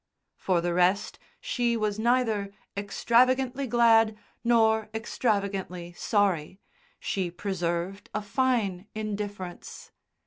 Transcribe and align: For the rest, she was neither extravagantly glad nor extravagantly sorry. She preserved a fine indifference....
For 0.35 0.61
the 0.61 0.73
rest, 0.73 1.19
she 1.39 1.77
was 1.77 1.99
neither 1.99 2.51
extravagantly 2.75 3.67
glad 3.67 4.17
nor 4.43 4.89
extravagantly 4.95 5.93
sorry. 5.93 6.59
She 6.99 7.29
preserved 7.29 8.09
a 8.11 8.23
fine 8.23 8.87
indifference.... 8.95 9.91